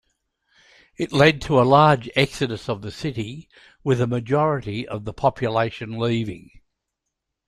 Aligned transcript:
It 0.97 1.11
led 1.11 1.41
to 1.41 1.61
a 1.61 1.61
large 1.61 2.09
exodus 2.15 2.67
of 2.67 2.81
the 2.81 2.89
city, 2.89 3.47
with 3.83 4.01
a 4.01 4.07
majority 4.07 4.87
of 4.87 5.05
the 5.05 5.13
population 5.13 5.99
leaving. 5.99 6.49